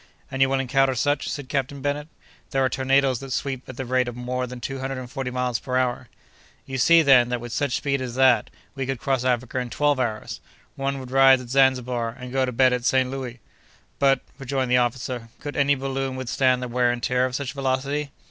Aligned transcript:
"And 0.31 0.41
you 0.41 0.49
will 0.49 0.59
encounter 0.59 0.95
such," 0.95 1.29
said 1.29 1.47
Captain 1.47 1.79
Bennet. 1.79 2.07
"There 2.49 2.65
are 2.65 2.69
tornadoes 2.69 3.19
that 3.19 3.31
sweep 3.31 3.69
at 3.69 3.77
the 3.77 3.85
rate 3.85 4.07
of 4.07 4.15
more 4.15 4.47
than 4.47 4.59
two 4.59 4.79
hundred 4.79 4.97
and 4.97 5.07
forty 5.11 5.29
miles 5.29 5.59
per 5.59 5.77
hour." 5.77 6.09
"You 6.65 6.79
see, 6.79 7.03
then, 7.03 7.29
that 7.29 7.39
with 7.39 7.53
such 7.53 7.75
speed 7.75 8.01
as 8.01 8.15
that, 8.15 8.49
we 8.73 8.87
could 8.87 8.99
cross 8.99 9.23
Africa 9.23 9.59
in 9.59 9.69
twelve 9.69 9.99
hours. 9.99 10.41
One 10.75 10.97
would 10.99 11.11
rise 11.11 11.39
at 11.39 11.49
Zanzibar, 11.49 12.17
and 12.19 12.33
go 12.33 12.45
to 12.47 12.51
bed 12.51 12.73
at 12.73 12.83
St. 12.83 13.11
Louis!" 13.11 13.39
"But," 13.99 14.21
rejoined 14.39 14.71
the 14.71 14.77
officer, 14.77 15.29
"could 15.39 15.55
any 15.55 15.75
balloon 15.75 16.15
withstand 16.15 16.63
the 16.63 16.67
wear 16.67 16.91
and 16.91 17.03
tear 17.03 17.27
of 17.27 17.35
such 17.35 17.53
velocity?" 17.53 18.09